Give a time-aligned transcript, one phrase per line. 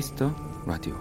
[0.00, 0.34] Kiss the
[0.64, 0.98] Radio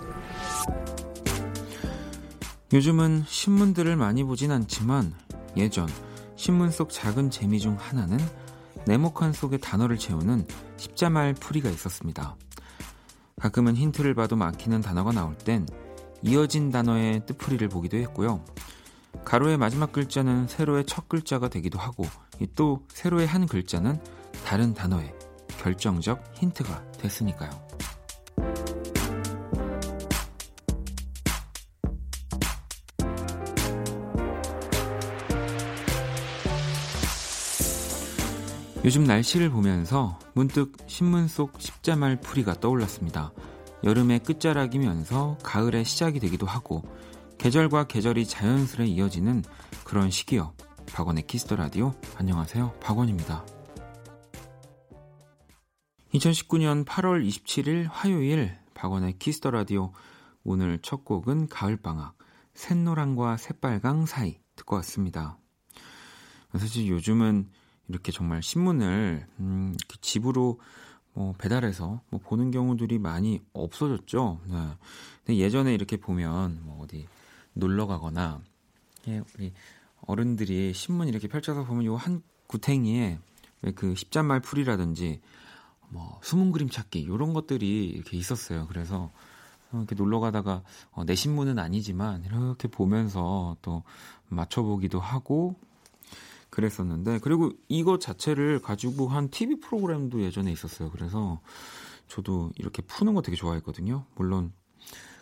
[2.73, 5.13] 요즘은 신문들을 많이 보진 않지만
[5.55, 5.87] 예전
[6.35, 8.17] 신문 속 작은 재미 중 하나는
[8.85, 12.35] 네모칸 속에 단어를 채우는 십자말 풀이가 있었습니다.
[13.39, 15.65] 가끔은 힌트를 봐도 막히는 단어가 나올 땐
[16.21, 18.43] 이어진 단어의 뜻풀이를 보기도 했고요.
[19.23, 22.05] 가로의 마지막 글자는 세로의 첫 글자가 되기도 하고
[22.55, 23.97] 또 세로의 한 글자는
[24.45, 25.15] 다른 단어의
[25.57, 27.68] 결정적 힌트가 됐으니까요.
[38.89, 43.31] 요즘 날씨를 보면서 문득 신문 속 십자말 풀이가 떠올랐습니다.
[43.83, 46.81] 여름의 끝자락이면서 가을의 시작이 되기도 하고
[47.37, 49.43] 계절과 계절이 자연스레 이어지는
[49.83, 50.55] 그런 시기요.
[50.91, 52.79] 박원의 Kiss the Radio 안녕하세요.
[52.81, 53.45] 박원입니다.
[56.15, 59.93] 2019년 8월 27일 화요일 박원의 Kiss the Radio
[60.43, 62.17] 오늘 첫 곡은 가을방학
[62.55, 65.37] 샛노랑과 새빨강 사이 듣고 왔습니다.
[66.57, 67.51] 사실 요즘은
[67.89, 70.59] 이렇게 정말 신문을 음, 집으로
[71.13, 74.39] 뭐 배달해서 뭐 보는 경우들이 많이 없어졌죠.
[74.45, 74.55] 네.
[75.25, 77.07] 근데 예전에 이렇게 보면 뭐 어디
[77.53, 78.41] 놀러 가거나
[79.07, 79.51] 예, 우리
[80.01, 83.19] 어른들이 신문 이렇게 펼쳐서 보면 요 한 구탱이에
[83.75, 85.21] 그 십잔말 풀이라든지
[85.89, 88.65] 뭐 숨은 그림 찾기 이런 것들이 이렇게 있었어요.
[88.67, 89.11] 그래서
[89.73, 93.83] 이렇게 놀러 가다가 어, 내 신문은 아니지만 이렇게 보면서 또
[94.29, 95.55] 맞춰보기도 하고
[96.59, 100.91] 그랬었는데 그리고 이거 자체를 가지고 한 TV 프로그램도 예전에 있었어요.
[100.91, 101.41] 그래서
[102.07, 104.05] 저도 이렇게 푸는 거 되게 좋아했거든요.
[104.15, 104.51] 물론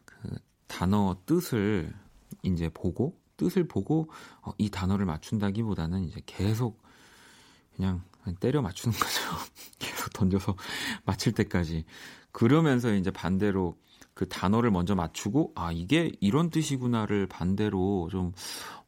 [0.05, 0.29] 그
[0.67, 1.93] 단어 뜻을
[2.43, 4.09] 이제 보고 뜻을 보고
[4.41, 6.81] 어, 이 단어를 맞춘다기보다는 이제 계속
[7.75, 8.03] 그냥
[8.39, 9.21] 때려 맞추는 거죠.
[9.79, 10.55] 계속 던져서
[11.05, 11.85] 맞힐 때까지.
[12.31, 13.77] 그러면서 이제 반대로
[14.13, 18.33] 그 단어를 먼저 맞추고 아 이게 이런 뜻이구나를 반대로 좀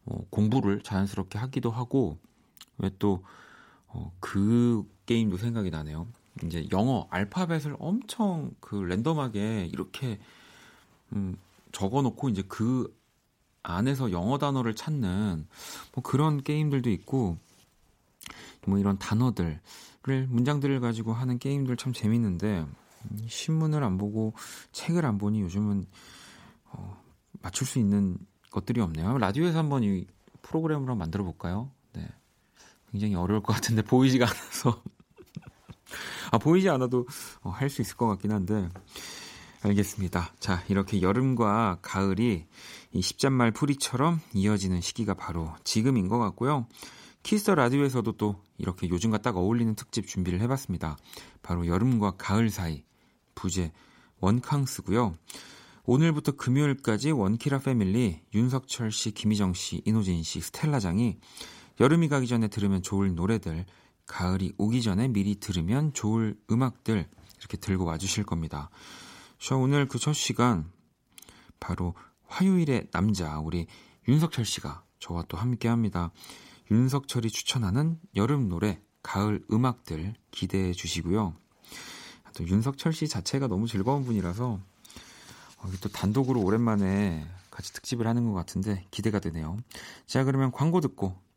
[0.06, 2.18] 어, 공부를 자연스럽게 하기도 하고
[2.80, 3.24] 왜 또그
[3.88, 6.08] 어, 그 게임도 생각이 나네요.
[6.44, 10.20] 이제 영어 알파벳을 엄청 그 랜덤하게 이렇게
[11.14, 11.38] 음,
[11.72, 12.96] 적어놓고 이제 그
[13.64, 15.48] 안에서 영어 단어를 찾는
[15.94, 17.38] 뭐 그런 게임들도 있고
[18.66, 19.60] 뭐 이런 단어들을
[20.28, 22.66] 문장들을 가지고 하는 게임들 참 재밌는데
[23.28, 24.34] 신문을 안 보고
[24.72, 25.86] 책을 안 보니 요즘은
[26.72, 27.02] 어,
[27.42, 28.18] 맞출 수 있는
[28.52, 29.18] 것들이 없네요.
[29.18, 30.06] 라디오에서 한번 이
[30.42, 31.72] 프로그램으로 만들어 볼까요?
[32.92, 32.92] 네.
[32.92, 34.82] 굉장히 어려울 것 같은데 보이지가 않아서
[36.32, 37.08] 아 보이지 않아도
[37.42, 38.70] 어, 할 수 있을 것 같긴 한데
[39.62, 40.34] 알겠습니다.
[40.40, 42.46] 자 이렇게 여름과 가을이
[42.94, 46.68] 이 십자말 풀이처럼 이어지는 시기가 바로 지금인 것 같고요.
[47.24, 50.98] Kiss the Radio에서도 또 이렇게 요즘과 딱 어울리는 특집 준비를 해봤습니다.
[51.42, 52.84] 바로 여름과 가을 사이
[53.36, 53.72] 부제
[54.22, 55.14] 원캉스고요.
[55.84, 61.18] 오늘부터 금요일까지 원키라 패밀리 윤석철 씨, 김희정 씨, 이노진 씨, 스텔라장이
[61.80, 63.66] 여름이 가기 전에 들으면 좋을 노래들,
[64.06, 67.08] 가을이 오기 전에 미리 들으면 좋을 음악들
[67.40, 68.70] 이렇게 들고 와주실 겁니다.
[69.38, 70.70] 저 오늘 그 첫 시간
[71.60, 71.94] 바로
[72.28, 73.68] 화요일의 남자 우리
[74.08, 76.12] 윤석철 씨가 저와 또 함께 합니다.
[76.72, 81.34] 윤석철이 추천하는 여름 노래, 가을 음악들 기대해 주시고요.
[82.36, 84.60] 또 윤석철 씨 자체가 너무 즐거운 분이라서
[85.58, 89.58] 어, 또 단독으로 오랜만에 같이 특집을 하는 것 같은데 기대가 되네요.
[90.06, 91.18] 자, 그러면 광고 듣고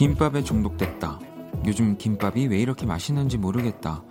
[0.00, 1.20] 김밥에 중독됐다.
[1.66, 4.02] 요즘 김밥이 왜 이렇게 맛있는지 모르겠다.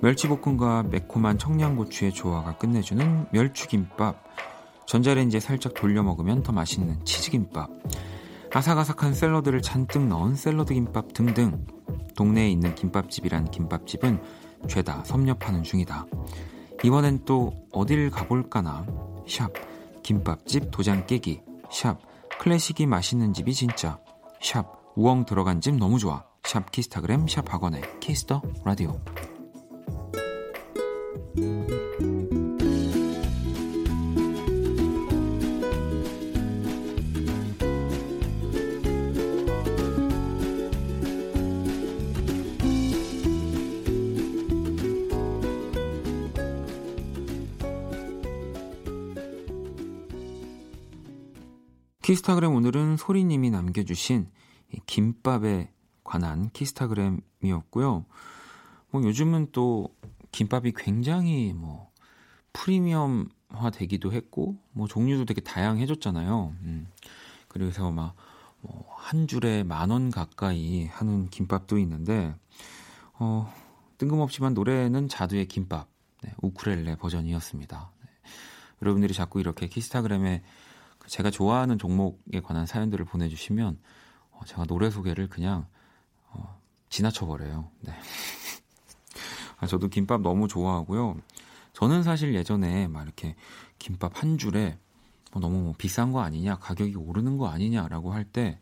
[0.00, 4.24] 멸치볶음과 매콤한 청양고추의 조화가 끝내주는 멸추김밥.
[4.86, 7.68] 전자레인지에 살짝 돌려 먹으면 더 맛있는 치즈김밥.
[8.54, 11.62] 아삭아삭한 샐러드를 잔뜩 넣은 샐러드 김밥 등등.
[12.16, 14.22] 동네에 있는 김밥집이란 김밥집은
[14.66, 16.06] 죄다 섭렵하는 중이다.
[16.84, 18.86] 이번엔 또 어딜 가볼까나.
[19.28, 19.52] sharp
[20.02, 21.42] 김밥집 도장 깨기.
[21.70, 21.98] sharp
[22.40, 23.98] 클래식이 맛있는 집이 진짜.
[24.40, 26.24] sharp 우엉 들어간 집 너무 좋아.
[26.42, 29.00] sharp 키스타그램 sharp 박원의 Kiss the Radio.
[52.02, 54.26] 키스타그램 오늘은 소리님이 남겨주신
[54.86, 55.70] 김밥에
[56.04, 58.04] 관한 키스타그램이었고요.
[58.90, 59.94] 뭐 요즘은 또
[60.32, 61.90] 김밥이 굉장히 뭐
[62.52, 66.54] 프리미엄화 되기도 했고 뭐 종류도 되게 다양해졌잖아요.
[66.62, 66.88] 음.
[67.48, 68.14] 그래서 막
[68.60, 72.34] 뭐 한 줄에 만 원 가까이 하는 김밥도 있는데
[73.14, 73.50] 어
[73.96, 75.88] 뜬금없지만 노래는 자두의 김밥
[76.22, 77.92] 네, 우쿠렐레 버전이었습니다.
[78.02, 78.10] 네.
[78.82, 80.42] 여러분들이 자꾸 이렇게 키스타그램에
[81.06, 83.78] 제가 좋아하는 종목에 관한 사연들을 보내주시면 어,
[84.46, 85.66] 제가 노래 소개를 그냥
[86.30, 87.70] 어, 지나쳐버려요.
[87.80, 87.92] 네.
[89.58, 91.16] 아, 저도 김밥 너무 좋아하고요.
[91.72, 93.34] 저는 사실 예전에 막 이렇게
[93.78, 94.78] 김밥 한 줄에
[95.32, 98.58] 뭐 너무 뭐 비싼 거 아니냐, 가격이 오르는 거 아니냐라고 할 때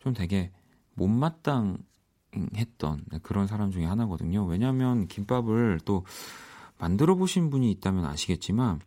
[0.00, 0.50] 좀 되게
[0.94, 1.78] 못마땅했던
[2.32, 4.44] 네, 그런 사람 중에 하나거든요.
[4.46, 6.04] 왜냐하면 김밥을 또
[6.78, 8.80] 만들어 보신 분이 있다면 아시겠지만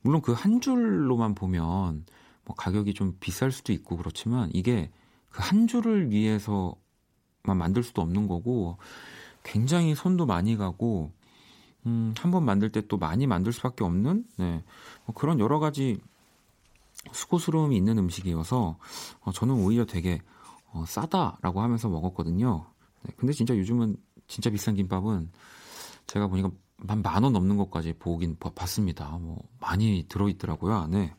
[0.00, 2.06] 물론 그 한 줄로만 보면
[2.46, 4.90] 뭐 가격이 좀 비쌀 수도 있고 그렇지만 이게
[5.30, 6.74] 그 한 줄을 위해서만
[7.56, 8.78] 만들 수도 없는 거고
[9.42, 11.12] 굉장히 손도 많이 가고
[11.86, 14.62] 음, 한 번 만들 때 또 많이 만들 수밖에 없는 네,
[15.06, 15.98] 뭐 그런 여러 가지
[17.12, 18.76] 수고스러움이 있는 음식이어서
[19.20, 20.20] 어, 저는 오히려 되게
[20.72, 22.66] 어, 싸다라고 하면서 먹었거든요.
[23.02, 23.96] 네, 근데 진짜 요즘은
[24.28, 25.30] 진짜 비싼 김밥은
[26.06, 29.08] 제가 보니까 만만원 넘는 것까지 보긴 봤습니다.
[29.18, 31.14] 뭐 많이 들어있더라고요 안에.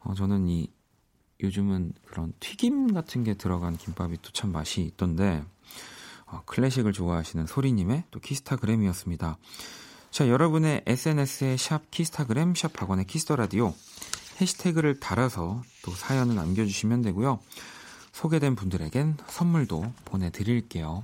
[0.00, 0.68] 어, 저는 이
[1.40, 5.44] 요즘은 그런 튀김 같은 게 들어간 김밥이 또 참 맛이 있던데
[6.26, 9.38] 어, 클래식을 좋아하시는 소리님의 또 키스타그램이었습니다.
[10.10, 13.74] 자 여러분의 SNS에 샵 키스타그램 샵 박원의 키스터라디오
[14.40, 17.40] 해시태그를 달아서 또 사연을 남겨주시면 되고요.
[18.12, 21.02] 소개된 분들에겐 선물도 보내드릴게요.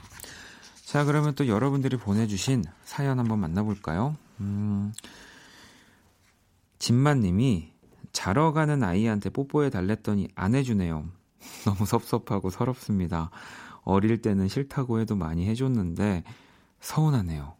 [0.84, 4.16] 자, 그러면 또 여러분들이 보내주신 사연 한번 만나볼까요?
[4.40, 4.92] 음,
[6.78, 7.72] 진만님이
[8.12, 11.04] 자러 가는 아이한테 뽀뽀해 달랬더니 안 해주네요.
[11.64, 13.30] 너무 섭섭하고 서럽습니다.
[13.82, 16.24] 어릴 때는 싫다고 해도 많이 해줬는데
[16.80, 17.54] 서운하네요.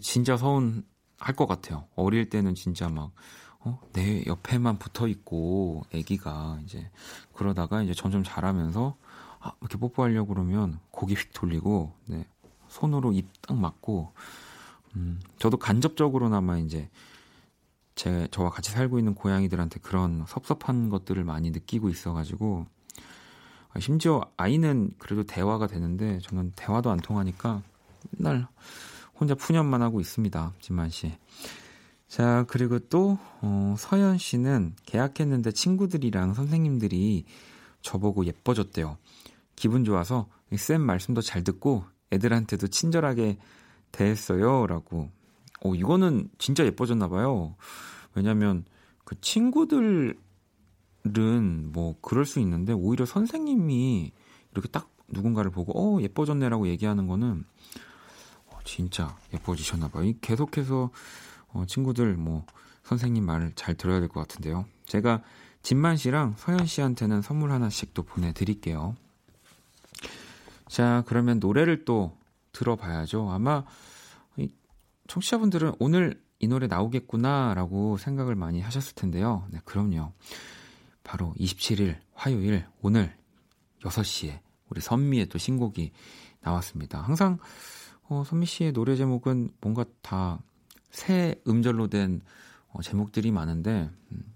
[0.00, 0.84] 진짜 서운
[1.18, 1.84] 할 것 같아요.
[1.96, 3.12] 어릴 때는 진짜 막,
[3.60, 6.90] 어, 내 옆에만 붙어 있고, 애기가 이제,
[7.34, 8.96] 그러다가 이제 점점 자라면서,
[9.40, 12.24] 아, 이렇게 뽀뽀하려고 그러면 고기 휙 돌리고, 네,
[12.68, 14.12] 손으로 입딱 막고,
[14.96, 16.88] 음, 저도 간접적으로나마 이제,
[17.98, 22.66] 제, 저와 같이 살고 있는 고양이들한테 그런 섭섭한 것들을 많이 느끼고 있어가지고,
[23.74, 27.60] 아, 심지어 아이는 그래도 대화가 되는데, 저는 대화도 안 통하니까,
[28.12, 28.46] 맨날,
[29.18, 30.54] 혼자 푸념만 하고 있습니다.
[30.60, 31.18] 진만 씨.
[32.06, 37.24] 자, 그리고 또, 어, 서연 씨는 계약했는데 친구들이랑 선생님들이
[37.82, 38.96] 저보고 예뻐졌대요.
[39.56, 43.38] 기분 좋아서 쌤 말씀도 잘 듣고 애들한테도 친절하게
[43.90, 44.68] 대했어요.
[44.68, 45.10] 라고.
[45.64, 47.56] 어, 이거는 진짜 예뻐졌나 봐요.
[48.14, 48.64] 왜냐면
[49.04, 50.14] 그 친구들은
[51.72, 54.12] 뭐 그럴 수 있는데 오히려 선생님이
[54.52, 57.44] 이렇게 딱 누군가를 보고 어, 예뻐졌네라고 얘기하는 거는
[58.64, 60.12] 진짜 예뻐지셨나 봐요.
[60.20, 60.90] 계속해서
[61.54, 62.44] 어, 친구들 뭐
[62.84, 64.66] 선생님 말을 잘 들어야 될 것 같은데요.
[64.84, 65.22] 제가
[65.62, 68.94] 진만 씨랑 서현 씨한테는 선물 하나씩 또 보내드릴게요.
[70.68, 72.16] 자, 그러면 노래를 또
[72.52, 73.30] 들어봐야죠.
[73.30, 73.64] 아마
[75.08, 79.46] 청취자분들은 오늘 이 노래 나오겠구나라고 생각을 많이 하셨을 텐데요.
[79.50, 80.12] 네, 그럼요.
[81.02, 83.16] 바로 27일 화요일 오늘
[83.80, 85.90] 6시에 우리 선미의 또 신곡이
[86.40, 87.00] 나왔습니다.
[87.00, 87.38] 항상
[88.04, 90.38] 어, 선미 씨의 노래 제목은 뭔가 다
[90.90, 92.20] 새 음절로 된
[92.70, 94.34] 어, 제목들이 많은데, 음,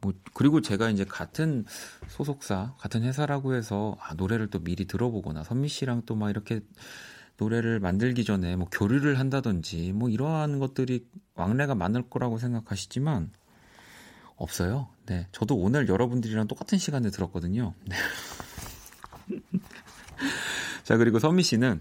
[0.00, 1.64] 뭐, 그리고 제가 이제 같은
[2.08, 6.60] 소속사, 같은 회사라고 해서, 아, 노래를 또 미리 들어보거나, 선미 씨랑 또 막 이렇게
[7.36, 13.30] 노래를 만들기 전에 뭐 교류를 한다든지, 뭐 이러한 것들이 왕래가 많을 거라고 생각하시지만,
[14.36, 14.88] 없어요.
[15.06, 15.28] 네.
[15.32, 17.74] 저도 오늘 여러분들이랑 똑같은 시간에 들었거든요.
[17.86, 17.96] 네.
[20.82, 21.80] 자, 그리고 선미 씨는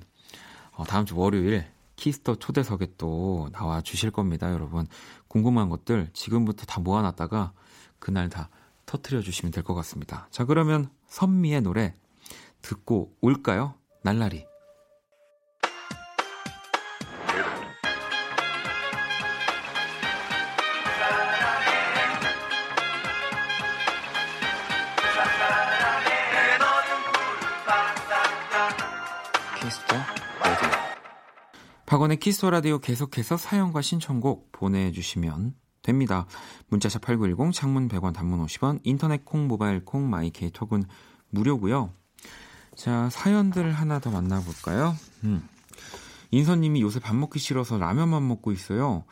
[0.72, 4.88] 어, 다음 주 월요일 Kiss the 초대석에 또 나와 주실 겁니다, 여러분.
[5.28, 7.54] 궁금한 것들 지금부터 다 모아놨다가
[8.00, 8.50] 그날 다
[8.86, 10.28] 터트려 주시면 될 것 같습니다.
[10.32, 11.94] 자, 그러면 선미의 노래
[12.62, 13.76] 듣고 올까요?
[14.04, 14.46] 날라리.
[32.14, 36.28] 박원의 Kiss Radio 계속해서 사연과 신청곡 보내주시면 됩니다.
[36.68, 40.84] 문자 sharp 8910, 장문 100원, 단문 50원, 인터넷 콩, 모바일 콩, my K 톡은
[41.30, 41.92] 무료고요.
[42.76, 44.96] 자, 사연들 하나 더 만나볼까요?
[45.24, 45.48] 음.
[46.32, 49.06] 인선님이 요새 밥 먹기 싫어서 라면만 먹고 있어요.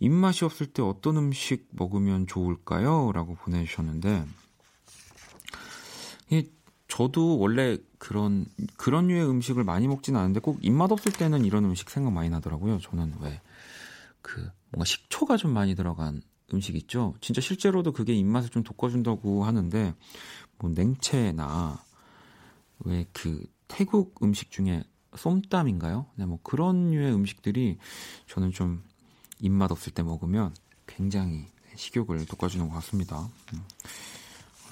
[0.00, 3.12] 입맛이 없을 때 어떤 음식 먹으면 좋을까요?
[3.12, 4.24] 라고 보내주셨는데,
[6.30, 6.48] 이
[6.88, 11.90] 저도 원래 그런, 그런 류의 음식을 많이 먹진 않은데 꼭 입맛 없을 때는 이런 음식
[11.90, 12.78] 생각 많이 나더라고요.
[12.80, 13.40] 저는 왜,
[14.22, 17.14] 그, 뭔가 식초가 좀 많이 들어간 음식 있죠?
[17.20, 19.94] 진짜 실제로도 그게 입맛을 좀 돋궈준다고 하는데,
[20.58, 21.84] 뭐 냉채나,
[22.80, 24.82] 왜 그 태국 음식 중에
[25.14, 26.06] 쏨땀인가요?
[26.16, 27.78] 네, 뭐 그런 류의 음식들이
[28.26, 28.82] 저는 좀
[29.40, 30.54] 입맛 없을 때 먹으면
[30.86, 33.28] 굉장히 식욕을 돋궈주는 것 같습니다.
[33.52, 33.62] 음.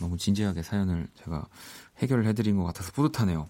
[0.01, 1.47] 너무 진지하게 사연을 제가
[1.99, 3.49] 해결을 해드린 것 같아서 뿌듯하네요.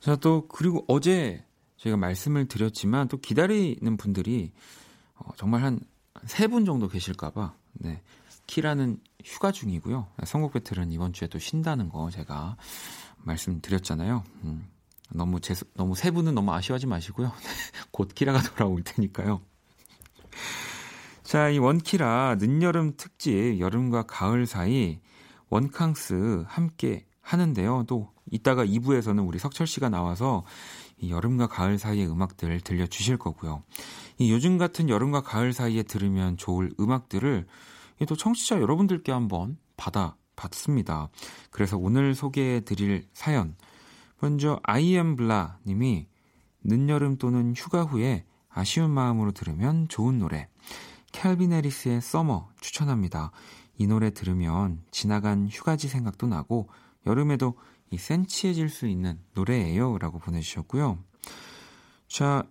[0.00, 1.44] 자, 또, 그리고 어제
[1.78, 4.52] 저희가 말씀을 드렸지만 또 기다리는 분들이
[5.16, 5.80] 어, 정말 한
[6.26, 8.00] 세 분 정도 계실까봐, 네.
[8.46, 10.06] 키라는 휴가 중이고요.
[10.24, 12.56] 선곡 배틀은 이번 주에 또 쉰다는 거 제가
[13.18, 14.22] 말씀드렸잖아요.
[14.44, 14.66] 음,
[15.10, 17.32] 너무 제, 너무 세 분은 너무 아쉬워하지 마시고요.
[17.90, 19.40] 곧 키라가 돌아올 테니까요.
[21.24, 25.00] 자, 이 원키라 늦여름 특집 여름과 가을 사이
[25.50, 27.84] 원캉스 함께 하는데요.
[27.88, 30.44] 또 이따가 2부에서는 우리 석철 씨가 나와서
[30.98, 33.64] 이 여름과 가을 사이의 음악들 들려주실 거고요.
[34.18, 37.46] 이 요즘 같은 여름과 가을 사이에 들으면 좋을 음악들을
[38.06, 41.08] 또 청취자 여러분들께 한번 받아 봤습니다.
[41.50, 43.56] 그래서 오늘 소개해 드릴 사연.
[44.20, 46.06] 먼저 아이엠블라 님이
[46.62, 50.48] 늦여름 또는 휴가 후에 아쉬운 마음으로 들으면 좋은 노래.
[51.12, 53.30] 캘빈 해리스의 Summer 추천합니다.
[53.76, 56.68] 이 노래 들으면 지나간 휴가지 생각도 나고
[57.06, 57.54] 여름에도
[57.90, 59.98] 이 센치해질 수 있는 노래예요.
[59.98, 60.98] 라고 보내주셨고요.
[62.08, 62.44] 자,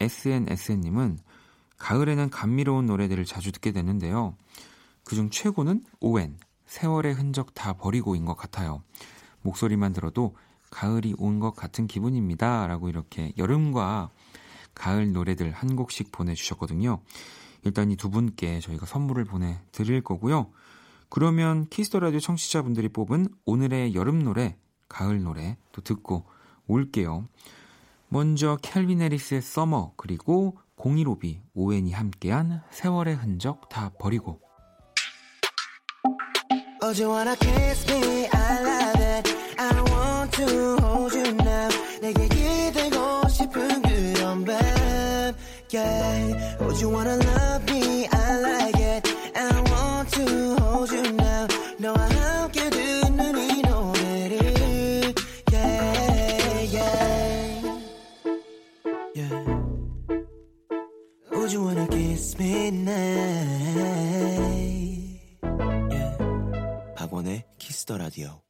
[0.00, 1.18] HSNSN님은
[1.78, 4.36] 가을에는 감미로운 노래들을 자주 듣게 되는데요.
[5.04, 8.82] 그중 최고는 오왠, 세월의 흔적 다 버리고인 것 같아요.
[9.42, 10.36] 목소리만 들어도
[10.70, 12.66] 가을이 온 것 같은 기분입니다.
[12.66, 14.10] 라고 이렇게 여름과
[14.74, 17.00] 가을 노래들 한 곡씩 보내주셨거든요.
[17.64, 20.50] 일단 이 두 분께 저희가 선물을 보내드릴 거고요.
[21.14, 24.56] 그러면 Kiss the Radio 청취자분들이 뽑은 오늘의 여름 노래,
[24.88, 26.24] 가을 노래 또 듣고
[26.66, 27.28] 올게요.
[28.08, 34.40] 먼저 캘빈 해리스의 Summer 그리고 015B 오왠이 함께한 세월의 흔적 다 버리고
[36.82, 38.26] Oh, you wanna kiss me?
[38.32, 39.36] I love it.
[39.58, 41.68] I want to hold you now.
[42.00, 44.56] 내게 기대고 싶은 그런 밤.
[45.72, 46.56] Yeah.
[46.60, 48.08] Oh, you wanna love me?
[62.42, 64.32] Me now?
[66.96, 68.40] 박원의 Kiss the Radio.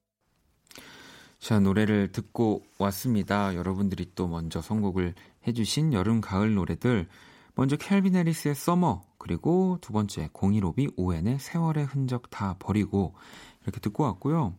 [1.38, 3.54] 자, 노래를 듣고 왔습니다.
[3.54, 5.14] 여러분들이 또 먼저 선곡을
[5.46, 7.08] 해주신 여름, 가을 노래들.
[7.54, 13.14] 먼저 캘빈 해리스의 Summer, 그리고 두 번째 015B 오왠의 세월의 흔적 다 버리고
[13.62, 14.54] 이렇게 듣고 왔고요.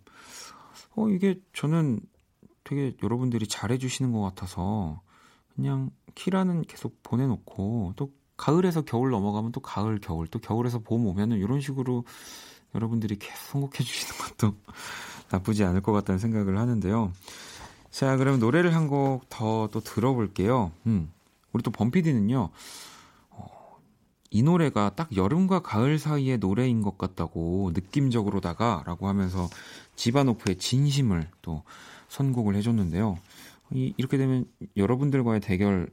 [0.96, 2.02] 어, 이게 저는
[2.64, 5.02] 되게 여러분들이 잘해주시는 것 같아서
[5.56, 11.38] 그냥 키라는 계속 보내놓고 또 가을에서 겨울 넘어가면 또 가을, 겨울, 또 겨울에서 봄 오면은
[11.38, 12.04] 이런 식으로
[12.76, 14.56] 여러분들이 계속 선곡해 주시는 것도
[15.32, 17.12] 나쁘지 않을 것 같다는 생각을 하는데요.
[17.92, 20.72] 자, 그럼 노래를 한 곡 더 또 들어볼게요.
[20.88, 21.12] 음,
[21.52, 22.50] 우리 또 범피디는요,
[23.30, 23.48] 어,
[24.32, 29.48] 이 노래가 딱 여름과 가을 사이의 노래인 것 같다고 느낌적으로다가 라고 하면서
[29.96, 31.62] 지바노프의 진심을 또
[32.10, 33.18] 선곡을 해줬는데요.
[33.72, 35.90] 이, 이렇게 되면 여러분들과의 대결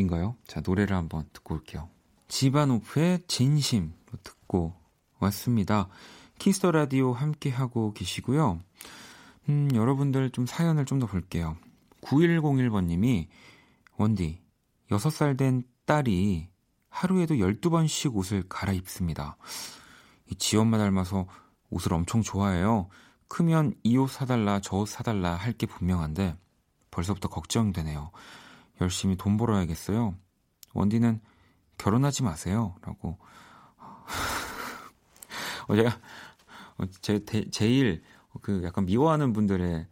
[0.00, 0.36] 인가요?
[0.46, 1.88] 자, 노래를 한번 듣고 올게요.
[2.28, 4.74] 지바노프의 진심 듣고
[5.18, 5.88] 왔습니다.
[6.38, 8.60] Kiss the Radio 함께 하고 계시고요.
[9.48, 11.56] 음, 여러분들 좀 사연을 좀 더 볼게요.
[12.02, 13.28] 9101번님이
[13.96, 14.40] 원디
[14.90, 16.48] 6살 된 딸이
[16.88, 19.36] 하루에도 12번씩 옷을 갈아입습니다.
[20.38, 21.26] 지 엄마 닮아서
[21.70, 22.88] 옷을 엄청 좋아해요.
[23.28, 26.36] 크면 이 옷 사달라 저 옷 사달라 할 게 분명한데
[26.90, 28.10] 벌써부터 걱정되네요.
[28.80, 30.14] 열심히 돈 벌어야겠어요.
[30.74, 31.20] 원디는
[31.78, 32.74] 결혼하지 마세요.
[32.82, 33.18] 라고
[35.68, 35.90] 어, 제가
[36.78, 38.02] 어, 제 대, 제일
[38.42, 39.86] 그 약간 미워하는 분들의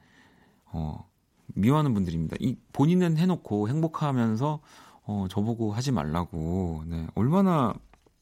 [0.66, 1.10] 어
[1.54, 2.36] 미워하는 분들입니다.
[2.40, 4.60] 이 본인은 해놓고 행복하면서
[5.06, 6.84] 어 저보고 하지 말라고.
[6.86, 7.06] 네.
[7.14, 7.74] 얼마나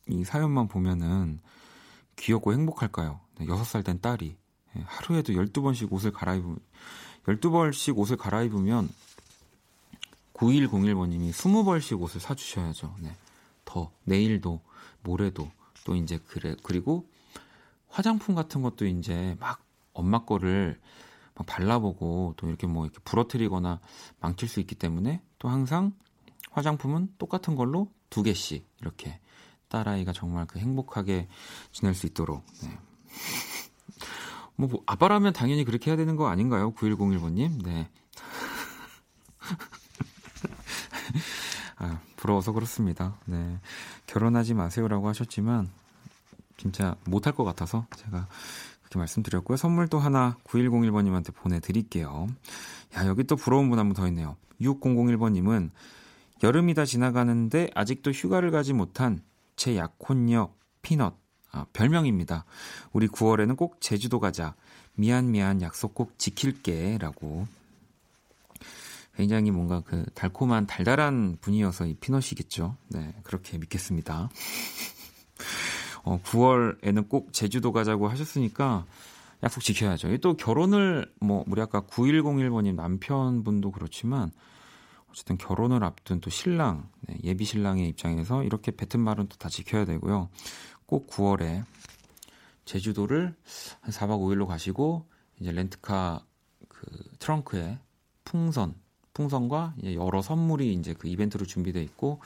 [0.09, 1.41] 이 사연만 보면은
[2.17, 3.21] 귀엽고 행복할까요?
[3.39, 4.37] 네, 6살 된 딸이
[4.75, 6.59] 네, 하루에도 12번씩 옷을 갈아입으면
[7.27, 8.89] 12벌씩 옷을 갈아입으면
[10.35, 12.95] 9101번님이 20벌씩 옷을 사주셔야죠.
[13.01, 13.15] 네.
[13.65, 14.61] 더 내일도
[15.03, 15.51] 모레도
[15.85, 17.09] 또 이제 그래 그리고
[17.89, 20.81] 화장품 같은 것도 이제 막 엄마 거를
[21.35, 23.81] 막 발라보고 또 이렇게 뭐 이렇게 부러뜨리거나
[24.21, 25.93] 망칠 수 있기 때문에 또 항상
[26.51, 29.21] 화장품은 똑같은 걸로 두 개씩 이렇게
[29.69, 31.29] 딸아이가 정말 그 행복하게
[31.73, 32.45] 지낼 수 있도록.
[32.63, 32.79] 네.
[34.57, 36.73] 뭐, 뭐, 아빠라면 당연히 그렇게 해야 되는 거 아닌가요?
[36.75, 37.65] 9101번님?
[37.65, 37.91] 네.
[41.79, 43.17] 아, 부러워서 그렇습니다.
[43.27, 43.59] 네.
[44.07, 45.69] 결혼하지 마세요라고 하셨지만,
[46.57, 48.29] 진짜 못할 것 같아서 제가
[48.83, 49.57] 그렇게 말씀드렸고요.
[49.57, 52.29] 선물도 하나 9101번님한테 보내드릴게요.
[52.97, 54.37] 야, 여기 또 부러운 분 한 분 더 있네요.
[54.61, 55.71] 6001번님은
[56.43, 59.23] 여름이 다 지나가는데 아직도 휴가를 가지 못한
[59.57, 60.53] 제 약혼녀
[60.83, 61.15] 피넛
[61.53, 62.45] 아, 별명입니다.
[62.93, 64.55] 우리 9월에는 꼭 제주도 가자.
[64.95, 67.47] 미안 미안 약속 꼭 지킬게 라고.
[69.15, 72.77] 굉장히 뭔가 그 달콤한 달달한 분이어서 이 피넛이겠죠.
[72.89, 74.31] 네, 그렇게 믿겠습니다.
[76.05, 78.87] 어, 9월에는 꼭 제주도 가자고 하셨으니까
[79.43, 80.17] 약속 지켜야죠.
[80.19, 84.31] 또 결혼을 뭐 우리 아까 9101번님 남편분도 그렇지만
[85.11, 89.85] 어쨌든 결혼을 앞둔 또 신랑, 네, 예비 신랑의 입장에서 이렇게 뱉은 말은 또 다 지켜야
[89.85, 90.31] 되고요.
[90.87, 91.65] 꼭 9월에
[92.65, 93.35] 제주도를
[93.81, 95.07] 한 4박 5일로 가시고
[95.41, 96.25] 이제 렌트카
[96.69, 96.87] 그
[97.19, 97.79] 트렁크에
[98.25, 98.75] 풍선,
[99.15, 102.21] 풍선과 여러 선물이 이제 그 이벤트로 준비돼 있고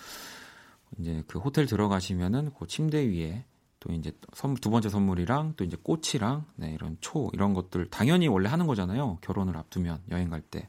[0.99, 3.45] 이제 그 호텔 들어가시면은 그 침대 위에
[3.81, 8.29] 또 이제 선물 두 번째 선물이랑 또 이제 꽃이랑 네, 이런 초 이런 것들 당연히
[8.29, 9.19] 원래 하는 거잖아요.
[9.21, 10.69] 결혼을 앞두면 여행 갈 때.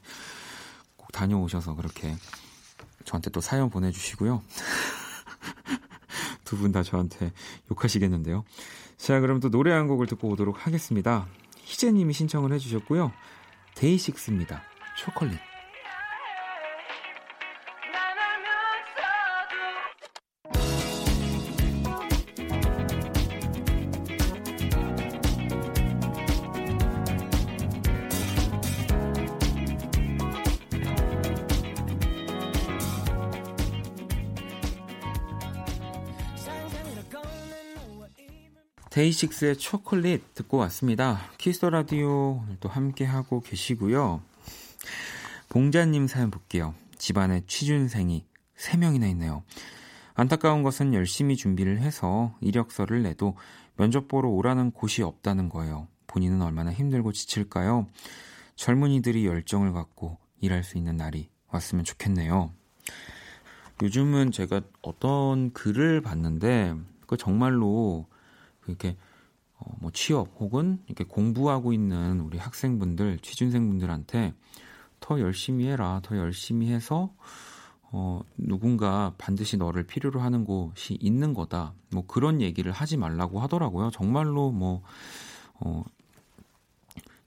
[1.13, 2.13] 다녀오셔서 그렇게
[3.05, 4.41] 저한테 또 사연 보내 주시고요.
[6.43, 7.31] 두 분 다 저한테
[7.71, 8.43] 욕하시겠는데요.
[8.97, 11.27] 자, 그럼 또 노래 한 곡을 듣고 오도록 하겠습니다.
[11.63, 13.12] 희재 님이 신청을 해 주셨고요.
[13.75, 14.62] 데이식스입니다.
[14.97, 15.39] 초콜릿.
[38.97, 41.19] 데이식스의 초콜릿 듣고 왔습니다.
[41.38, 44.23] Kiss the Radio 또 함께 하고 계시고요.
[45.49, 46.73] 봉자님 사연 볼게요.
[46.97, 48.25] 집안에 취준생이
[48.57, 49.43] 3명이나 있네요.
[50.15, 53.38] 안타까운 것은 열심히 준비를 해서 이력서를 내도
[53.75, 55.88] 면접 보러 오라는 곳이 없다는 거예요.
[56.07, 57.86] 본인은 얼마나 힘들고 지칠까요?
[58.55, 62.51] 젊은이들이 열정을 갖고 일할 수 있는 날이 왔으면 좋겠네요.
[63.83, 66.73] 요즘은 제가 어떤 글을 봤는데
[67.05, 68.07] 그 정말로
[68.67, 68.97] 이렇게
[69.60, 74.34] 어, 뭐 취업 혹은 이렇게 공부하고 있는 우리 학생분들, 취준생분들한테
[74.99, 77.13] 더 열심히 해라, 더 열심히 해서
[77.91, 81.73] 어, 누군가 반드시 너를 필요로 하는 곳이 있는 거다.
[81.91, 83.91] 뭐 그런 얘기를 하지 말라고 하더라고요.
[83.91, 84.84] 정말로 뭐,
[85.60, 85.84] 어,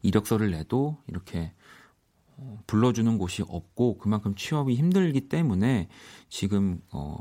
[0.03, 1.53] 이력서를 내도 이렇게
[2.37, 5.89] 어, 불러주는 곳이 없고 그만큼 취업이 힘들기 때문에
[6.29, 7.17] 지금 어,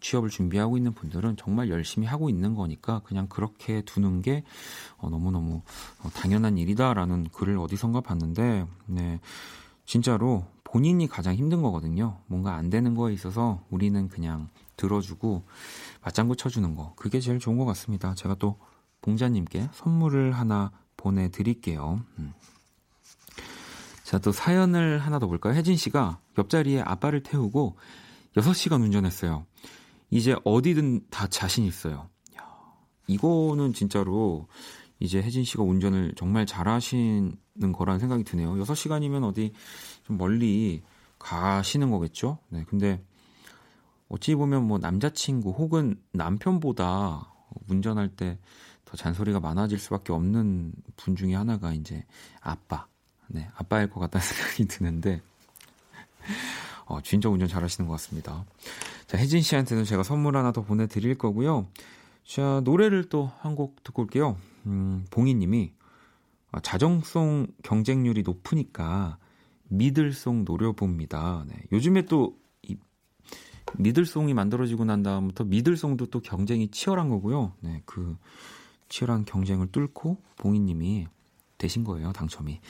[0.00, 4.44] 취업을 준비하고 있는 분들은 정말 열심히 하고 있는 거니까 그냥 그렇게 두는 게
[4.98, 5.62] 어, 너무너무
[6.02, 9.20] 어, 당연한 일이다라는 글을 어디선가 봤는데, 네.
[9.84, 12.18] 진짜로 본인이 가장 힘든 거거든요.
[12.26, 15.44] 뭔가 안 되는 거에 있어서 우리는 그냥 들어주고
[16.02, 16.92] 맞장구 쳐주는 거.
[16.96, 18.14] 그게 제일 좋은 것 같습니다.
[18.14, 18.58] 제가 또
[19.00, 22.00] 봉자님께 선물을 하나 보내드릴게요.
[22.18, 22.32] 음.
[24.02, 25.54] 자, 또 사연을 하나 더 볼까요?
[25.54, 27.76] 혜진 씨가 옆자리에 아빠를 태우고
[28.36, 29.46] 6시간 운전했어요.
[30.10, 32.08] 이제 어디든 다 자신 있어요.
[32.38, 32.46] 야,
[33.06, 34.46] 이거는 진짜로
[35.00, 37.32] 이제 혜진 씨가 운전을 정말 잘하시는
[37.74, 38.54] 거라는 생각이 드네요.
[38.54, 39.52] 6시간이면 어디
[40.04, 40.82] 좀 멀리
[41.18, 42.38] 가시는 거겠죠?
[42.48, 43.02] 네, 근데
[44.08, 47.32] 어찌 보면 뭐 남자친구 혹은 남편보다
[47.68, 48.38] 운전할 때
[48.86, 52.06] 더 잔소리가 많아질 수밖에 없는 분 중에 하나가 이제
[52.40, 52.86] 아빠.
[53.26, 55.20] 네, 아빠일 것 같다는 생각이 드는데,
[56.86, 58.44] 어, 진짜 운전 잘하시는 것 같습니다.
[59.06, 61.66] 자, 혜진 씨한테는 제가 선물 하나 더 보내드릴 거고요.
[62.24, 64.36] 자, 노래를 또 한 곡 듣고 올게요.
[64.66, 65.72] 음, 봉이 님이
[66.52, 69.18] 아, 자정송 경쟁률이 높으니까
[69.68, 71.44] 미들송 노려봅니다.
[71.48, 72.76] 네, 요즘에 또 이,
[73.76, 77.52] 미들송이 만들어지고 난 다음부터 미들송도 또 경쟁이 치열한 거고요.
[77.60, 78.16] 네, 그
[78.88, 81.08] 치열한 경쟁을 뚫고 봉이 님이
[81.58, 82.60] 되신 거예요, 당첨이.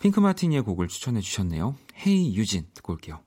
[0.00, 1.76] 핑크 마티니의 곡을 추천해 주셨네요.
[2.04, 3.20] Hey Eugene 듣고 올게요.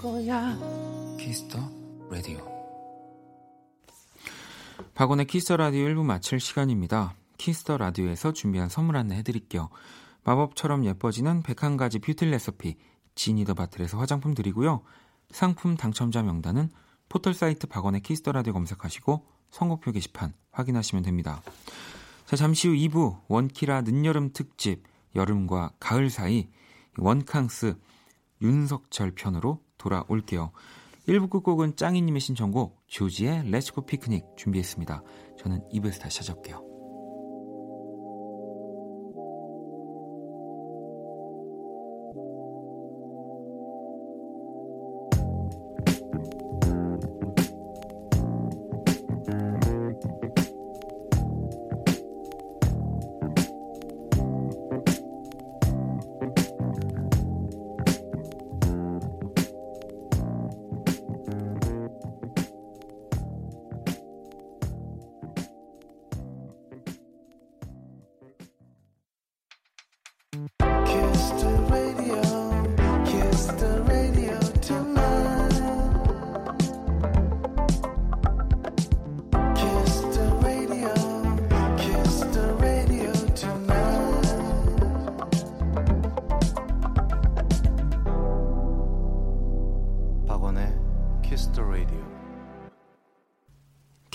[0.00, 0.56] 거야.
[1.18, 1.58] Kiss the
[2.10, 2.38] Radio.
[4.94, 7.14] 박원의 Kiss the Radio 1부 마칠 시간입니다.
[7.38, 9.70] Kiss the Radio에서 준비한 선물 안내 해드릴게요.
[10.24, 12.76] 마법처럼 예뻐지는 101가지 뷰티 레시피
[13.14, 14.82] Genie the Bottle에서 화장품 드리고요.
[15.30, 16.70] 상품 당첨자 명단은
[17.10, 21.42] 포털 사이트 박원의 Kiss the Radio 검색하시고 선곡표 게시판 확인하시면 됩니다.
[22.24, 24.84] 자, 잠시 후 2부 원키라 늦여름 특집
[25.16, 26.48] 여름과 가을 사이
[26.96, 27.76] 원캉스
[28.40, 30.52] 윤석철 편으로 돌아올게요.
[31.08, 35.02] 1부 끝곡은 짱이님의 신청곡 조지의 렛츠고 피크닉 준비했습니다.
[35.36, 36.69] 저는 2부에서 다시 찾아올게요.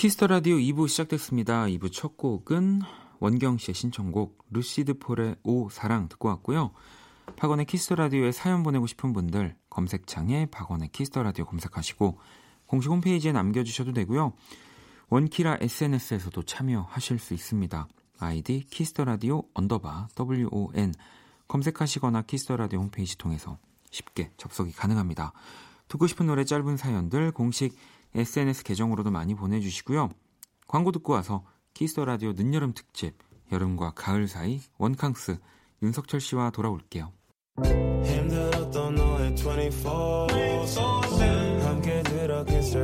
[0.06, 1.64] Kiss the Radio 2부 시작됐습니다.
[1.64, 2.82] 2부 첫 곡은
[3.20, 6.74] 원경 씨의 신청곡 루시드 폴의 오 사랑 듣고 왔고요.
[7.36, 12.20] 박원의 Kiss the Radio에 사연 보내고 싶은 분들 검색창에 박원의 Kiss the Radio 검색하시고
[12.68, 14.34] 공식 홈페이지에 남겨주셔도 되고요.
[15.10, 17.88] 원키라 SNS에서도 참여하실 수 있습니다.
[18.20, 20.94] 아이디 Kiss the Radio 언더바 WON
[21.48, 23.58] 검색하시거나 Kiss the Radio 홈페이지 통해서
[23.90, 25.34] 쉽게 접속이 가능합니다.
[25.88, 27.76] 듣고 싶은 노래 짧은 사연들 공식
[28.16, 30.10] SNS 계정으로도 많이 보내주시고요.
[30.68, 33.18] 광고 듣고 와서 Kiss the Radio 늦여름 특집
[33.52, 35.38] 여름과 가을 사이 원캉스
[35.84, 37.12] 윤석철 씨와 돌아올게요.
[38.04, 40.28] 힘들었던 너의 24
[41.62, 42.78] 함께 들어 키스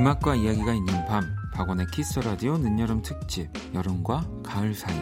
[0.00, 4.96] 음악과 이야기가 있는 밤 박원의 키스 라디오 늦여름 특집 여름과 가을 사이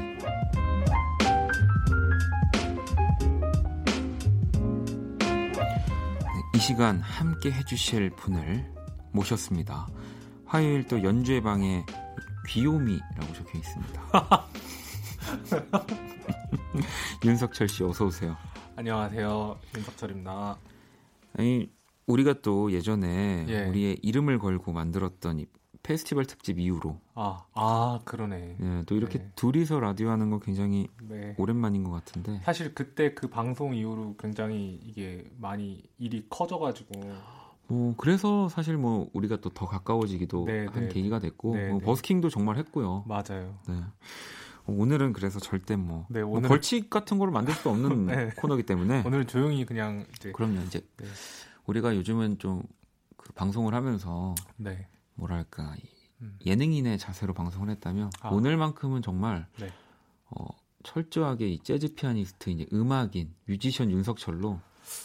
[6.52, 8.74] 이 시간 함께 해주실 분을
[9.12, 9.86] 모셨습니다.
[10.44, 11.86] 화요일 또 연주의 방에
[12.48, 14.48] 귀요미라고 적혀 있습니다.
[17.24, 18.36] 윤석철 씨 어서 오세요.
[18.74, 19.60] 안녕하세요.
[19.76, 20.58] 윤석철입니다.
[21.38, 21.77] 아니
[22.08, 23.66] 우리가 또 예전에 예.
[23.66, 25.46] 우리의 이름을 걸고 만들었던 이
[25.82, 28.56] 페스티벌 특집 이후로 아, 아 그러네.
[28.60, 29.30] 예, 또 이렇게 네.
[29.36, 31.34] 둘이서 라디오 하는 거 굉장히 네.
[31.38, 32.40] 오랜만인 것 같은데.
[32.44, 37.00] 사실 그때 그 방송 이후로 굉장히 이게 많이 일이 커져가지고.
[37.68, 40.88] 뭐 그래서 사실 뭐 우리가 또 더 가까워지기도 네, 한 네.
[40.88, 41.84] 계기가 됐고 네, 뭐 네.
[41.84, 43.04] 버스킹도 정말 했고요.
[43.06, 43.58] 맞아요.
[43.68, 43.74] 네.
[44.66, 46.42] 오늘은 그래서 절대 뭐, 네, 뭐 오늘은...
[46.42, 48.30] 뭐 벌칙 같은 거를 만들 수 없는 네.
[48.36, 51.06] 코너기 때문에 오늘은 조용히 그냥 이제 그럼요 이제 네.
[51.68, 52.62] 우리가 요즘은 좀
[53.28, 54.88] 그 방송을 하면서 네.
[55.14, 55.76] 뭐랄까
[56.22, 56.38] 음.
[56.46, 58.30] 예능인의 자세로 방송을 했다면 아.
[58.30, 59.70] 오늘만큼은 정말 네.
[60.30, 60.46] 어,
[60.82, 64.60] 철저하게 이 재즈 피아니스트 이제 음악인 뮤지션 윤석철로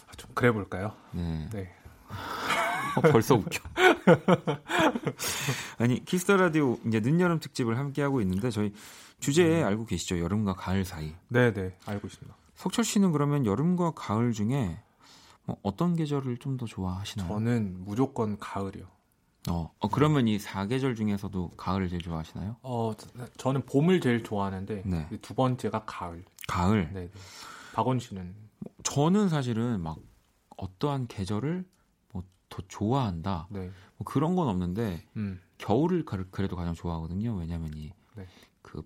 [0.08, 0.94] 아, 좀 그래 볼까요?
[1.12, 1.50] 네.
[1.52, 1.76] 네.
[2.96, 3.60] 어, 벌써 웃겨.
[5.80, 8.72] 아니 Kiss the Radio 이제 늦여름 특집을 함께 하고 있는데 저희
[9.20, 9.66] 주제 음.
[9.66, 10.20] 알고 계시죠?
[10.20, 11.14] 여름과 가을 사이.
[11.28, 12.38] 네, 네, 알고 있습니다.
[12.56, 14.78] 석철 씨는 그러면 여름과 가을 중에
[15.46, 17.28] 뭐 어떤 계절을 좀 더 좋아하시나요?
[17.28, 18.86] 저는 무조건 가을이요.
[19.50, 22.58] 어, 어 그러면 이 사계절 중에서도 가을을 제일 좋아하시나요?
[22.62, 22.94] 어,
[23.38, 25.10] 저는 봄을 제일 좋아하는데 네.
[25.22, 26.24] 두 번째가 가을.
[26.48, 26.94] 가을.
[26.94, 27.02] 네.
[27.02, 27.12] 네.
[27.74, 28.34] 박원 씨는
[28.84, 29.98] 저는 사실은 막
[30.58, 31.66] 어떠한 계절을
[32.12, 33.48] 뭐 더 좋아한다.
[33.50, 33.72] 네.
[33.98, 35.42] 뭐 그런 건 없는데 음.
[35.58, 37.36] 겨울을 그래도 가장 좋아하거든요.
[37.36, 38.28] 왜냐하면 이그 네.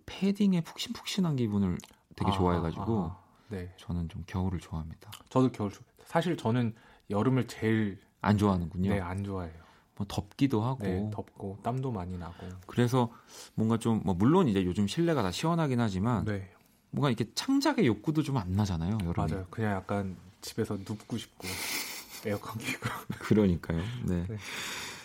[0.05, 1.77] 패딩의 푹신푹신한 기분을
[2.15, 3.73] 되게 아, 좋아해가지고 아, 네.
[3.77, 5.11] 저는 좀 겨울을 좋아합니다.
[5.29, 5.83] 저도 겨울 좋.
[6.07, 6.73] 사실 저는
[7.09, 8.89] 여름을 제일 안 좋아하는군요.
[8.89, 9.53] 네, 안 좋아해요.
[9.95, 12.33] 뭐 덥기도 하고 네, 덥고 땀도 많이 나고
[12.67, 13.11] 그래서
[13.55, 16.51] 뭔가 좀 뭐 물론 이제 요즘 실내가 다 시원하긴 하지만 네.
[16.91, 21.47] 뭔가 이렇게 창작의 욕구도 좀 안 나잖아요 여름에 맞아요 그냥 약간 집에서 눕고 싶고
[22.27, 22.89] 에어컨 키고
[23.19, 24.25] 그러니까요 네.
[24.29, 24.37] 네.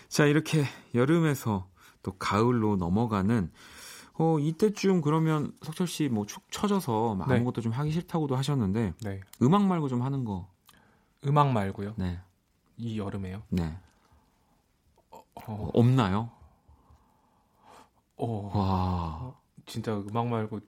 [0.09, 1.67] 자 이렇게 여름에서
[2.03, 3.51] 또 가을로 넘어가는
[4.19, 7.35] 어 이때쯤 그러면 석철 씨 뭐 축 처져서 네.
[7.37, 9.21] 아무것도 좀 하기 싫다고도 하셨는데 네.
[9.41, 10.52] 음악 말고 좀 하는 거
[11.27, 11.95] 음악 말고요.
[11.97, 12.19] 네.
[12.77, 13.43] 이 여름에요.
[13.49, 13.77] 네.
[15.11, 15.71] 어, 어...
[15.75, 16.31] 없나요?
[18.17, 18.51] 어.
[18.55, 19.35] 와.
[19.67, 20.61] 진짜 음악 말고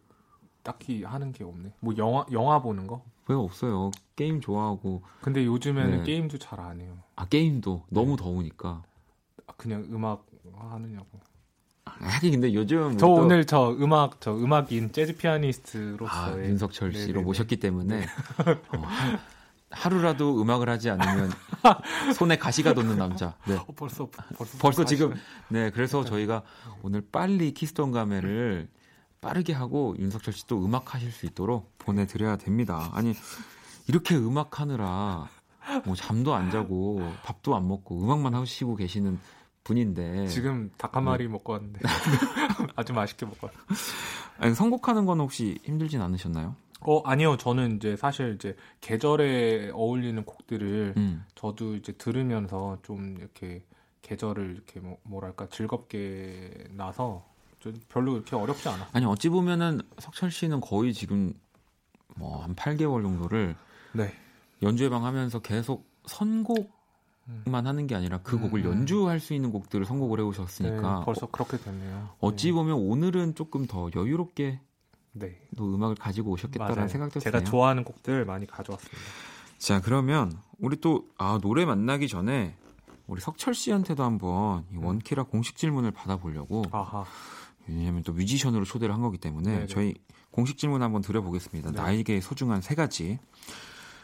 [0.63, 1.73] 딱히 하는 게 없네.
[1.81, 3.03] 뭐 영화 영화 보는 거?
[3.27, 3.91] 왜 없어요.
[4.17, 5.03] 게임 좋아하고.
[5.21, 6.05] 근데 요즘에는 네.
[6.05, 6.99] 게임도 잘 안 해요.
[7.17, 8.23] 아 게임도 너무 네.
[8.23, 8.83] 더우니까.
[9.47, 11.21] 아, 그냥 음악 하느냐고.
[11.85, 17.07] 하긴 근데 요즘 저 또- 오늘 저 음악 저 음악인 재즈 아, 피아니스트로서의 윤석철 씨로
[17.07, 17.25] 네네네.
[17.25, 18.83] 모셨기 때문에 어,
[19.75, 21.31] 하, 하루라도 음악을 하지 않으면
[22.17, 23.37] 손에 가시가 돋는 남자.
[23.47, 23.55] 네.
[23.57, 25.15] 어, 벌써 벌써 벌써 지금.
[25.49, 26.43] 네 그래서 저희가
[26.83, 28.69] 오늘 빨리 키스톤 가메를
[29.21, 32.91] 빠르게 하고 윤석철 씨또 음악 하실 수 있도록 보내드려야 됩니다.
[32.93, 33.15] 아니
[33.87, 35.29] 이렇게 음악 하느라
[35.85, 39.19] 뭐 잠도 안 자고 밥도 안 먹고 음악만 하시고 계시는
[39.65, 41.11] 분인데 지금 닭한 네.
[41.11, 41.81] 마리 먹고 왔는데
[42.77, 43.63] 아주 맛있게 먹고 왔어요.
[44.39, 46.55] 아니, 선곡하는 건 혹시 힘들진 않으셨나요?
[46.85, 51.25] 어 아니요 저는 이제 사실 이제 계절에 어울리는 곡들을 음.
[51.35, 53.65] 저도 이제 들으면서 좀 이렇게
[54.03, 57.25] 계절을 이렇게 뭐, 뭐랄까 즐겁게 나서
[57.59, 58.89] 좀 별로 그렇게 어렵지 않아.
[58.93, 61.33] 아니 어찌 보면은 석철 씨는 거의 지금
[62.17, 63.57] 뭐 한 8개월 정도를
[63.93, 64.13] 네.
[64.63, 66.73] 연주회방 하면서 계속 선곡
[67.47, 68.71] 만 하는 게 아니라 그 음, 곡을 음.
[68.71, 72.11] 연주할 수 있는 곡들을 선곡을 네, 해오셨으니까 벌써 그렇게 됐네요.
[72.21, 74.61] 어찌 보면 오늘은 조금 더 여유롭게
[75.15, 75.41] 네.
[75.57, 76.89] 또 음악을 가지고 오셨겠다라는 맞아요.
[76.89, 77.51] 생각도 제가 드네요.
[77.51, 78.99] 좋아하는 곡들 많이 가져왔습니다.
[79.59, 82.57] 자 그러면 우리 또 아, 노래 만나기 전에
[83.07, 87.05] 우리 석철 씨한테도 한번 이 원키라 공식 질문을 받아보려고 아하.
[87.67, 89.67] 왜냐하면 또 뮤지션으로 초대를 한 거기 때문에 네네.
[89.69, 89.95] 저희
[90.31, 91.71] 공식 질문 한번 드려보겠습니다.
[91.71, 91.81] 네.
[91.81, 93.19] 나에게 소중한 세 가지.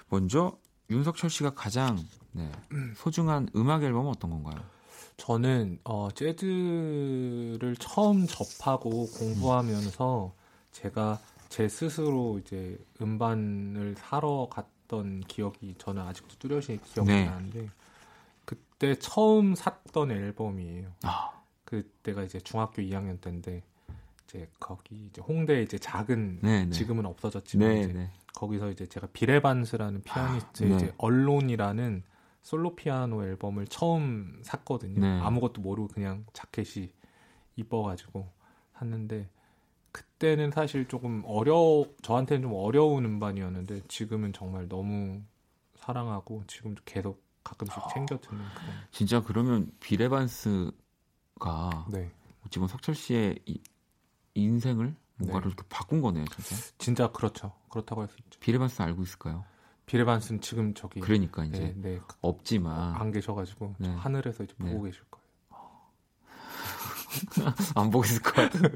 [0.08, 0.56] 먼저
[0.90, 1.98] 윤석철 씨가 가장
[2.32, 2.50] 네,
[2.96, 4.60] 소중한 음악 앨범은 어떤 건가요?
[5.16, 10.32] 저는 어, 재즈를 처음 접하고 공부하면서
[10.72, 17.24] 제가 제 스스로 이제 음반을 사러 갔던 기억이 저는 아직도 뚜렷이 기억이 네.
[17.26, 17.68] 나는데
[18.44, 20.92] 그때 처음 샀던 앨범이에요.
[21.02, 21.30] 아,
[21.64, 23.62] 그때가 이제 중학교 2학년 때인데
[24.24, 26.70] 이제 거기 이제 홍대 이제 작은 네, 네.
[26.70, 28.10] 지금은 없어졌지만 네, 이제 네.
[28.34, 30.76] 거기서 이제 제가 비레반스라는 피아니스트의 네.
[30.76, 32.04] 이제 언론이라는
[32.42, 35.00] 솔로 피아노 앨범을 처음 샀거든요.
[35.00, 35.20] 네.
[35.20, 36.90] 아무것도 모르고 그냥 자켓이
[37.56, 38.30] 이뻐가지고
[38.78, 39.28] 샀는데
[39.92, 45.22] 그때는 사실 조금 어려 저한테는 좀 어려운 음반이었는데 지금은 정말 너무
[45.76, 48.74] 사랑하고 지금도 계속 가끔씩 챙겨 듣는 그런.
[48.90, 50.72] 진짜 그러면 비레반스가
[51.90, 52.10] 네,
[52.52, 53.60] 보면 석철 씨의 이,
[54.34, 55.54] 인생을 뭔가를 네.
[55.54, 56.56] 이렇게 바꾼 거네요, 진짜.
[56.78, 57.52] 진짜 그렇죠.
[57.68, 58.38] 그렇다고 할 수 있죠.
[58.40, 59.44] 비레반스 알고 있을까요?
[59.86, 63.88] 비레반스는 지금 저기 그러니까 이제 네, 네, 없지만 안 계셔가지고 네.
[63.88, 64.70] 하늘에서 이제 네.
[64.70, 65.09] 보고 계실 거예요.
[67.74, 68.70] 안 보고 있을 것 같아요.